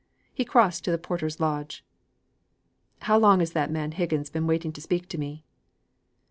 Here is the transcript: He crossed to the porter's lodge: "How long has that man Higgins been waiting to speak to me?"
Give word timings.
He 0.33 0.43
crossed 0.45 0.83
to 0.85 0.89
the 0.91 0.97
porter's 0.97 1.39
lodge: 1.39 1.85
"How 3.03 3.19
long 3.19 3.39
has 3.39 3.51
that 3.51 3.69
man 3.69 3.91
Higgins 3.91 4.31
been 4.31 4.47
waiting 4.47 4.73
to 4.73 4.81
speak 4.81 5.07
to 5.09 5.19
me?" 5.19 5.43